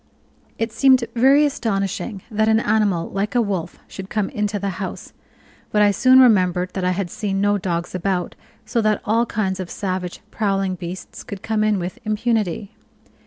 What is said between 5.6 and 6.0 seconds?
but I